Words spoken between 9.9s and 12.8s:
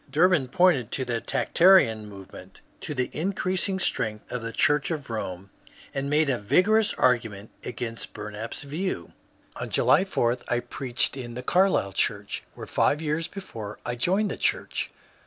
4 I preached in the Carlisle church where